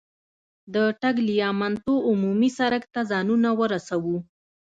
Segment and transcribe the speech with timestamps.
[0.73, 4.17] د ټګلیامنتو عمومي سړک ته ځانونه ورسوو.